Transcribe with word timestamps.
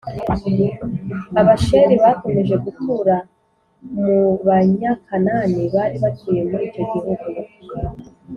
Abasheri 1.41 1.93
bakomeje 2.03 2.55
gutura 2.63 3.15
mu 4.03 4.15
Banyakanani 4.45 5.63
bari 5.73 5.97
batuye 6.03 6.41
muri 6.49 6.63
icyo 6.69 6.83
gihugu, 6.91 7.25